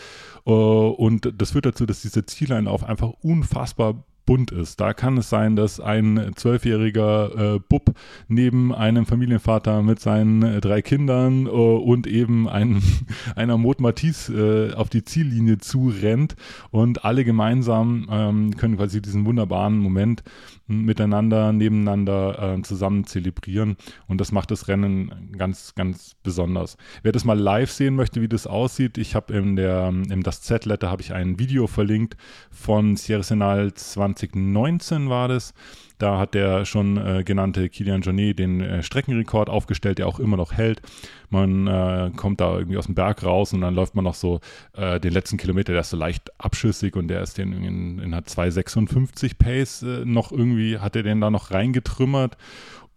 Uh, 0.47 0.93
und 0.95 1.33
das 1.35 1.51
führt 1.51 1.65
dazu, 1.65 1.85
dass 1.85 2.03
dieser 2.03 2.27
Zieleinlauf 2.27 2.83
einfach 2.83 3.09
unfassbar 3.21 4.05
bunt 4.25 4.51
ist. 4.51 4.79
Da 4.79 4.94
kann 4.94 5.17
es 5.17 5.29
sein, 5.29 5.55
dass 5.55 5.79
ein 5.79 6.32
zwölfjähriger 6.36 7.55
äh, 7.55 7.60
Bub 7.60 7.94
neben 8.27 8.74
einem 8.74 9.05
Familienvater 9.05 9.82
mit 9.82 10.00
seinen 10.00 10.41
äh, 10.44 10.62
drei 10.62 10.82
Kindern 10.82 11.46
äh, 11.46 11.50
und 11.50 12.08
eben 12.08 12.50
ein, 12.50 12.82
einer 13.36 13.58
Mot 13.58 13.79
Matisse 13.79 14.72
äh, 14.72 14.74
auf 14.74 14.89
die 14.89 15.03
Ziellinie 15.03 15.58
zurennt 15.60 16.36
und 16.72 17.05
alle 17.05 17.24
gemeinsam 17.24 18.08
ähm, 18.12 18.58
können 18.58 18.77
quasi 18.77 19.01
diesen 19.01 19.25
wunderbaren 19.25 19.77
Moment 19.77 20.24
miteinander, 20.67 21.53
nebeneinander 21.53 22.55
äh, 22.57 22.62
zusammen 22.62 23.05
zelebrieren 23.05 23.77
und 24.07 24.19
das 24.19 24.31
macht 24.31 24.51
das 24.51 24.67
Rennen 24.67 25.31
ganz, 25.38 25.75
ganz 25.75 26.15
besonders. 26.24 26.77
Wer 27.03 27.12
das 27.12 27.25
mal 27.25 27.38
live 27.39 27.72
sehen 27.72 27.95
möchte, 27.95 28.22
wie 28.22 28.27
das 28.27 28.48
aussieht, 28.48 28.98
ich 28.98 29.15
habe 29.15 29.34
in 29.34 29.55
der, 29.55 29.89
in 29.89 30.22
das 30.22 30.41
Z-Letter 30.41 30.89
habe 30.89 31.01
ich 31.01 31.13
ein 31.13 31.39
Video 31.39 31.67
verlinkt 31.67 32.17
von 32.51 32.95
Sierra 32.95 33.24
Senal 33.24 33.74
2019 33.74 35.10
war 35.10 35.27
das. 35.27 35.53
Da 35.97 36.17
hat 36.17 36.33
der 36.33 36.65
schon 36.65 36.97
äh, 36.97 37.23
genannte 37.23 37.69
Kilian 37.69 38.01
Jornet 38.01 38.39
den 38.39 38.61
äh, 38.61 38.83
Streckenrekord 38.83 39.49
aufgestellt, 39.49 39.97
der 39.97 40.07
auch 40.07 40.19
immer 40.19 40.37
noch 40.37 40.53
hält. 40.53 40.81
Man 41.29 41.67
äh, 41.67 42.11
kommt 42.15 42.41
da 42.41 42.57
irgendwie 42.57 42.77
aus 42.77 42.85
dem 42.85 42.95
Berg 42.95 43.23
raus 43.23 43.53
und 43.53 43.61
dann 43.61 43.75
läuft 43.75 43.95
man 43.95 44.03
noch 44.03 44.13
so 44.13 44.39
äh, 44.73 44.99
den 44.99 45.13
letzten 45.13 45.37
Kilometer, 45.37 45.71
der 45.71 45.81
ist 45.81 45.89
so 45.89 45.97
leicht 45.97 46.31
abschüssig 46.37 46.95
und 46.95 47.07
der 47.07 47.21
ist 47.21 47.37
den 47.37 47.53
in, 47.53 47.99
in 47.99 48.13
einer 48.13 48.23
2,56 48.23 49.37
Pace 49.37 49.83
äh, 49.83 50.05
noch 50.05 50.31
irgendwie, 50.31 50.79
hat 50.79 50.95
er 50.95 51.03
den 51.03 51.21
da 51.21 51.29
noch 51.29 51.51
reingetrümmert 51.51 52.37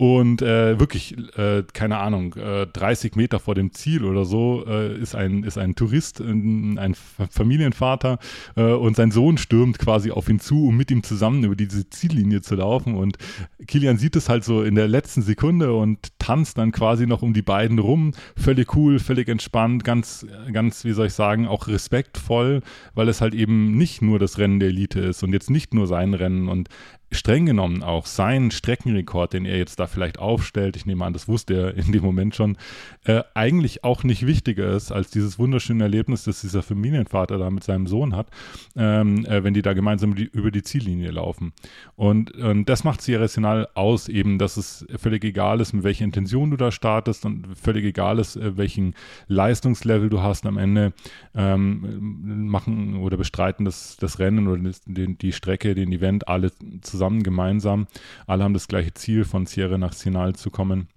und 0.00 0.42
äh, 0.42 0.78
wirklich, 0.78 1.16
äh, 1.36 1.64
keine 1.72 1.98
Ahnung, 1.98 2.32
äh, 2.34 2.68
30 2.68 3.16
Meter 3.16 3.40
vor 3.40 3.56
dem 3.56 3.72
Ziel 3.72 4.04
oder 4.04 4.24
so 4.24 4.64
äh, 4.64 4.96
ist, 4.96 5.16
ein, 5.16 5.42
ist 5.42 5.58
ein 5.58 5.74
Tourist, 5.74 6.20
ein, 6.20 6.78
ein 6.78 6.94
Familienvater 6.94 8.20
äh, 8.54 8.62
und 8.62 8.94
sein 8.94 9.10
Sohn 9.10 9.38
stürmt 9.38 9.80
quasi 9.80 10.12
auf 10.12 10.28
ihn 10.28 10.38
zu, 10.38 10.68
um 10.68 10.76
mit 10.76 10.92
ihm 10.92 11.02
zusammen 11.02 11.42
über 11.42 11.56
diese 11.56 11.90
Ziellinie 11.90 12.42
zu 12.42 12.54
laufen. 12.54 12.94
Und 12.94 13.18
Kilian 13.66 13.98
sieht 13.98 14.14
es 14.14 14.28
halt 14.28 14.44
so 14.44 14.62
in 14.62 14.76
der 14.76 14.86
letzten 14.86 15.22
Sekunde 15.22 15.74
und 15.74 15.98
tanzt 16.20 16.58
dann 16.58 16.70
quasi 16.70 17.08
noch 17.08 17.22
um 17.22 17.34
die 17.34 17.42
beiden 17.42 17.80
rum. 17.80 18.12
Völlig 18.36 18.76
cool, 18.76 19.00
völlig 19.00 19.26
entspannt, 19.26 19.82
ganz, 19.82 20.24
ganz, 20.52 20.84
wie 20.84 20.92
soll 20.92 21.08
ich 21.08 21.14
sagen, 21.14 21.48
auch 21.48 21.66
respektvoll, 21.66 22.62
weil 22.94 23.08
es 23.08 23.20
halt 23.20 23.34
eben 23.34 23.76
nicht 23.76 24.00
nur 24.00 24.20
das 24.20 24.38
Rennen 24.38 24.60
der 24.60 24.68
Elite 24.68 25.00
ist 25.00 25.24
und 25.24 25.32
jetzt 25.32 25.50
nicht 25.50 25.74
nur 25.74 25.88
sein 25.88 26.14
Rennen. 26.14 26.46
Und 26.46 26.68
streng 27.10 27.46
genommen 27.46 27.82
auch 27.82 28.06
sein 28.06 28.50
Streckenrekord, 28.50 29.32
den 29.32 29.46
er 29.46 29.56
jetzt 29.56 29.80
da 29.80 29.86
vielleicht 29.86 30.18
aufstellt, 30.18 30.76
ich 30.76 30.84
nehme 30.84 31.04
an, 31.04 31.12
das 31.12 31.26
wusste 31.26 31.54
er 31.54 31.74
in 31.74 31.90
dem 31.92 32.02
Moment 32.02 32.34
schon, 32.34 32.56
äh, 33.04 33.22
eigentlich 33.34 33.82
auch 33.82 34.04
nicht 34.04 34.26
wichtiger 34.26 34.70
ist 34.70 34.92
als 34.92 35.10
dieses 35.10 35.38
wunderschöne 35.38 35.84
Erlebnis, 35.84 36.24
das 36.24 36.42
dieser 36.42 36.62
Familienvater 36.62 37.38
da 37.38 37.50
mit 37.50 37.64
seinem 37.64 37.86
Sohn 37.86 38.14
hat, 38.14 38.28
ähm, 38.76 39.24
äh, 39.24 39.42
wenn 39.42 39.54
die 39.54 39.62
da 39.62 39.72
gemeinsam 39.72 40.14
die, 40.14 40.24
über 40.24 40.50
die 40.50 40.62
Ziellinie 40.62 41.10
laufen. 41.10 41.52
Und, 41.96 42.32
und 42.32 42.68
das 42.68 42.84
macht 42.84 43.00
Sierra 43.00 43.26
Senal 43.26 43.68
aus, 43.74 44.08
eben, 44.08 44.38
dass 44.38 44.58
es 44.58 44.86
völlig 44.96 45.24
egal 45.24 45.60
ist, 45.60 45.72
mit 45.72 45.84
welcher 45.84 46.04
Intention 46.04 46.50
du 46.50 46.56
da 46.58 46.70
startest 46.70 47.24
und 47.24 47.56
völlig 47.56 47.84
egal 47.84 48.18
ist, 48.18 48.36
äh, 48.36 48.58
welchen 48.58 48.94
Leistungslevel 49.28 50.10
du 50.10 50.20
hast 50.20 50.44
am 50.44 50.58
Ende 50.58 50.92
ähm, 51.34 52.48
machen 52.48 52.96
oder 52.96 53.16
bestreiten 53.16 53.64
das, 53.64 53.96
das 53.96 54.18
Rennen 54.18 54.46
oder 54.46 54.70
den, 54.86 55.16
die 55.16 55.32
Strecke, 55.32 55.74
den 55.74 55.90
Event, 55.90 56.28
alle 56.28 56.52
zusammen 56.82 56.97
zusammen, 56.98 57.22
gemeinsam. 57.22 57.86
Alle 58.26 58.44
haben 58.44 58.54
das 58.54 58.68
gleiche 58.68 58.92
Ziel, 58.92 59.24
von 59.24 59.46
Sierra 59.46 59.78
nach 59.78 59.92
Sinal 59.92 60.34
zu 60.34 60.50
kommen. 60.50 60.88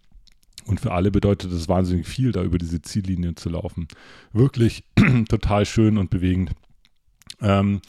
Und 0.66 0.80
für 0.80 0.92
alle 0.92 1.12
bedeutet 1.12 1.52
es 1.52 1.70
wahnsinnig 1.70 2.08
viel, 2.08 2.32
da 2.32 2.44
über 2.44 2.58
diese 2.58 2.82
Ziellinie 2.82 3.36
zu 3.36 3.50
laufen. 3.50 3.88
Wirklich 4.34 4.84
total 5.30 5.66
schön 5.66 5.98
und 5.98 6.10
bewegend. 6.10 6.52
Ähm, 7.42 7.82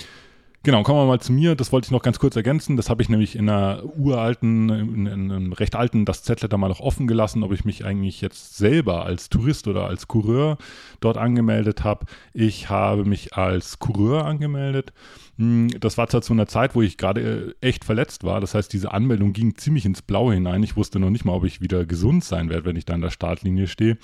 Genau, 0.64 0.85
kommen 0.85 1.00
wir 1.00 1.07
mal 1.07 1.21
zu 1.21 1.33
mir. 1.33 1.57
Das 1.57 1.73
wollte 1.73 1.87
ich 1.87 1.90
noch 1.90 2.02
ganz 2.02 2.21
kurz 2.21 2.37
ergänzen. 2.37 2.76
Das 2.76 2.88
habe 2.88 3.02
ich 3.02 3.09
nämlich 3.09 3.35
in 3.35 3.49
einer 3.49 3.83
uralten, 3.97 4.69
in, 4.69 5.07
in 5.07 5.33
einem 5.33 5.52
recht 5.52 5.75
alten 5.75 6.04
das 6.04 6.23
Z-Letter 6.23 6.57
mal 6.57 6.69
noch 6.69 6.78
offen 6.78 7.09
gelassen, 7.09 7.42
ob 7.42 7.50
ich 7.52 7.64
mich 7.64 7.85
eigentlich 7.85 8.21
jetzt 8.21 8.57
selber 8.57 9.04
als 9.04 9.28
Tourist 9.28 9.66
oder 9.66 9.88
als 9.88 10.07
Coureur 10.07 10.59
dort 11.00 11.16
angemeldet 11.16 11.83
habe. 11.83 12.07
Ich 12.33 12.71
habe 12.71 13.04
mich 13.04 13.35
als 13.35 13.81
Coureur 13.81 14.25
angemeldet 14.25 14.92
das 15.39 15.97
war 15.97 16.09
zwar 16.09 16.21
zu 16.21 16.35
einer 16.35 16.47
Zeit, 16.47 16.75
wo 16.75 16.83
ich 16.83 16.99
gerade 16.99 17.55
äh, 17.61 17.67
echt 17.67 17.85
verletzt 17.85 18.23
war. 18.23 18.41
Das 18.41 18.55
heißt, 18.55 18.73
diese 18.73 18.93
Anmeldung 18.93 19.33
ging 19.33 19.57
ziemlich 19.57 19.87
ins 19.87 20.03
Blaue 20.03 20.35
hinein. 20.35 20.62
Ich 20.62 20.77
wusste 20.77 21.01
noch 21.01 21.09
nicht 21.09 21.25
mal, 21.25 21.33
ob 21.33 21.45
ich 21.45 21.62
wieder 21.62 21.87
gesund 21.87 22.23
sein 22.23 22.51
werde, 22.51 22.67
wenn 22.67 22.77
ich 22.77 22.85
da 22.85 22.95
in 22.95 23.01
der 23.01 23.11
Startlinie 23.11 23.67
stehe. 23.67 23.97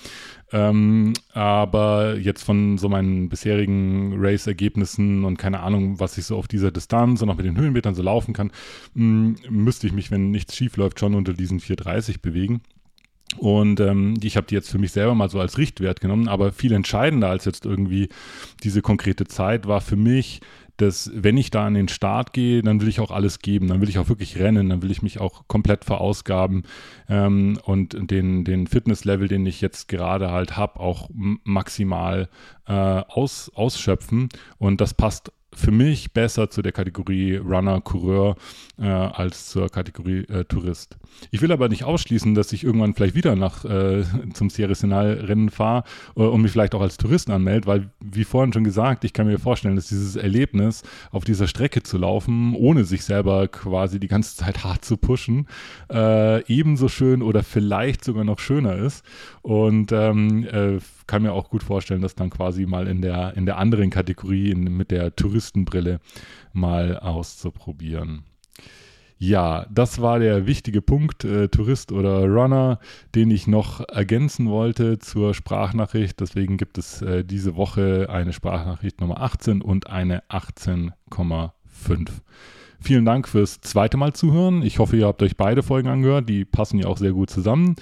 Ähm, 0.51 1.13
aber 1.33 2.17
jetzt 2.17 2.43
von 2.43 2.79
so 2.79 2.89
meinen 2.89 3.29
bisherigen 3.29 4.15
Race-Ergebnissen 4.17 5.23
und 5.23 5.37
keine 5.37 5.59
Ahnung, 5.59 5.99
was 5.99 6.17
ich 6.17 6.25
so 6.25 6.35
auf 6.35 6.47
dieser 6.47 6.71
Distanz 6.71 7.21
und 7.21 7.29
auch 7.29 7.37
mit 7.37 7.45
den 7.45 7.57
Höhenmetern 7.57 7.93
so 7.93 8.01
laufen 8.01 8.33
kann, 8.33 8.51
hm, 8.95 9.35
müsste 9.49 9.85
ich 9.85 9.93
mich, 9.93 10.09
wenn 10.09 10.31
nichts 10.31 10.55
schief 10.55 10.77
läuft, 10.77 10.99
schon 10.99 11.13
unter 11.13 11.33
diesen 11.33 11.59
430 11.59 12.21
bewegen. 12.21 12.61
Und 13.37 13.79
ähm, 13.79 14.15
ich 14.23 14.35
habe 14.35 14.47
die 14.47 14.55
jetzt 14.55 14.71
für 14.71 14.79
mich 14.79 14.91
selber 14.91 15.13
mal 15.13 15.29
so 15.29 15.39
als 15.39 15.59
Richtwert 15.59 16.01
genommen, 16.01 16.27
aber 16.27 16.51
viel 16.51 16.73
entscheidender 16.73 17.29
als 17.29 17.45
jetzt 17.45 17.65
irgendwie 17.65 18.09
diese 18.63 18.81
konkrete 18.81 19.25
Zeit 19.25 19.67
war 19.67 19.81
für 19.81 19.95
mich, 19.95 20.41
dass 20.81 21.11
wenn 21.13 21.37
ich 21.37 21.51
da 21.51 21.65
an 21.65 21.73
den 21.73 21.87
Start 21.87 22.33
gehe, 22.33 22.61
dann 22.61 22.81
will 22.81 22.87
ich 22.87 22.99
auch 22.99 23.11
alles 23.11 23.39
geben, 23.39 23.67
dann 23.67 23.81
will 23.81 23.89
ich 23.89 23.99
auch 23.99 24.09
wirklich 24.09 24.37
rennen, 24.37 24.69
dann 24.69 24.81
will 24.81 24.91
ich 24.91 25.01
mich 25.01 25.19
auch 25.19 25.47
komplett 25.47 25.85
verausgaben 25.85 26.63
ähm, 27.07 27.59
und 27.63 28.11
den, 28.11 28.43
den 28.43 28.67
Fitnesslevel, 28.67 29.27
den 29.27 29.45
ich 29.45 29.61
jetzt 29.61 29.87
gerade 29.87 30.31
halt 30.31 30.57
habe, 30.57 30.79
auch 30.79 31.09
maximal 31.13 32.29
äh, 32.67 32.73
aus, 32.73 33.51
ausschöpfen. 33.53 34.29
Und 34.57 34.81
das 34.81 34.93
passt 34.93 35.31
für 35.59 35.71
mich 35.71 36.13
besser 36.13 36.49
zu 36.49 36.61
der 36.61 36.71
Kategorie 36.71 37.35
Runner, 37.35 37.81
Coureur 37.81 38.35
äh, 38.79 38.85
als 38.85 39.49
zur 39.49 39.69
Kategorie 39.69 40.25
äh, 40.29 40.45
Tourist. 40.45 40.97
Ich 41.31 41.41
will 41.41 41.51
aber 41.51 41.69
nicht 41.69 41.83
ausschließen, 41.83 42.33
dass 42.33 42.53
ich 42.53 42.63
irgendwann 42.63 42.93
vielleicht 42.93 43.15
wieder 43.15 43.35
nach 43.35 43.65
äh, 43.65 44.03
zum 44.33 44.49
Sierra 44.49 44.73
Rennen 44.73 45.49
fahre 45.49 45.83
äh, 46.15 46.21
und 46.21 46.41
mich 46.41 46.51
vielleicht 46.51 46.73
auch 46.75 46.81
als 46.81 46.97
Tourist 46.97 47.29
anmelde, 47.29 47.67
weil 47.67 47.89
wie 47.99 48.23
vorhin 48.23 48.53
schon 48.53 48.63
gesagt, 48.63 49.03
ich 49.03 49.13
kann 49.13 49.27
mir 49.27 49.37
vorstellen, 49.37 49.75
dass 49.75 49.87
dieses 49.87 50.15
Erlebnis 50.15 50.83
auf 51.11 51.25
dieser 51.25 51.47
Strecke 51.47 51.83
zu 51.83 51.97
laufen, 51.97 52.55
ohne 52.55 52.85
sich 52.85 53.03
selber 53.03 53.47
quasi 53.47 53.99
die 53.99 54.07
ganze 54.07 54.37
Zeit 54.37 54.63
hart 54.63 54.85
zu 54.85 54.97
pushen, 54.97 55.47
äh, 55.91 56.43
ebenso 56.45 56.87
schön 56.87 57.21
oder 57.21 57.43
vielleicht 57.43 58.03
sogar 58.03 58.23
noch 58.23 58.39
schöner 58.39 58.77
ist. 58.77 59.03
Und 59.41 59.91
ähm, 59.91 60.45
äh, 60.45 60.79
kann 61.09 61.23
mir 61.23 61.33
auch 61.33 61.49
gut 61.49 61.63
vorstellen, 61.63 62.03
dass 62.03 62.13
dann 62.13 62.29
quasi 62.29 62.67
mal 62.67 62.87
in 62.87 63.01
der, 63.01 63.35
in 63.35 63.47
der 63.47 63.57
anderen 63.57 63.89
Kategorie 63.89 64.51
in, 64.51 64.65
mit 64.77 64.91
der 64.91 65.15
Touristenbrille 65.15 65.99
mal 66.53 66.99
auszuprobieren. 66.99 68.25
Ja, 69.17 69.65
das 69.71 69.99
war 70.01 70.19
der 70.19 70.45
wichtige 70.45 70.83
Punkt, 70.83 71.25
äh, 71.25 71.49
Tourist 71.49 71.91
oder 71.91 72.25
Runner, 72.25 72.79
den 73.15 73.31
ich 73.31 73.47
noch 73.47 73.81
ergänzen 73.89 74.49
wollte 74.49 74.99
zur 74.99 75.33
Sprachnachricht. 75.33 76.19
Deswegen 76.19 76.57
gibt 76.57 76.77
es 76.77 77.01
äh, 77.01 77.25
diese 77.25 77.55
Woche 77.55 78.07
eine 78.09 78.31
Sprachnachricht 78.31 79.01
Nummer 79.01 79.19
18 79.19 79.63
und 79.63 79.89
eine 79.89 80.21
18,5. 80.29 81.51
Vielen 82.79 83.03
Dank 83.03 83.27
fürs 83.27 83.59
zweite 83.61 83.97
Mal 83.97 84.13
zuhören. 84.13 84.61
Ich 84.61 84.77
hoffe, 84.77 84.95
ihr 84.95 85.07
habt 85.07 85.23
euch 85.23 85.35
beide 85.35 85.63
Folgen 85.63 85.89
angehört. 85.89 86.29
Die 86.29 86.45
passen 86.45 86.77
ja 86.77 86.87
auch 86.87 86.97
sehr 86.97 87.11
gut 87.11 87.31
zusammen. 87.31 87.75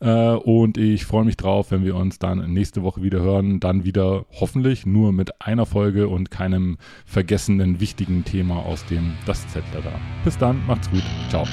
Äh, 0.00 0.32
und 0.34 0.78
ich 0.78 1.04
freue 1.04 1.24
mich 1.24 1.36
drauf, 1.36 1.70
wenn 1.70 1.84
wir 1.84 1.94
uns 1.94 2.18
dann 2.18 2.52
nächste 2.52 2.82
Woche 2.82 3.02
wieder 3.02 3.20
hören. 3.20 3.60
Dann 3.60 3.84
wieder 3.84 4.24
hoffentlich 4.32 4.86
nur 4.86 5.12
mit 5.12 5.40
einer 5.40 5.66
Folge 5.66 6.08
und 6.08 6.30
keinem 6.30 6.78
vergessenen 7.04 7.80
wichtigen 7.80 8.24
Thema 8.24 8.64
aus 8.64 8.84
dem 8.86 9.12
Das 9.26 9.46
Z 9.48 9.62
da. 9.72 9.80
Bis 10.24 10.38
dann, 10.38 10.64
macht's 10.66 10.90
gut. 10.90 11.02
Ciao. 11.28 11.46